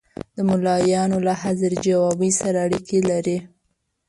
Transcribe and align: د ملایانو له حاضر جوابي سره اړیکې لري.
د 0.35 0.37
ملایانو 0.49 1.17
له 1.27 1.33
حاضر 1.41 1.71
جوابي 1.85 2.31
سره 2.41 2.57
اړیکې 2.65 2.99
لري. 3.09 3.37